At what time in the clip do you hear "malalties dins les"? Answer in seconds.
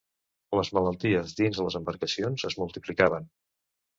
0.77-1.77